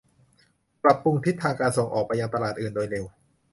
[0.83, 3.05] ปรับปรุงทิศทางการส่งออกไปยังตลาดอื่นโดยเร็ว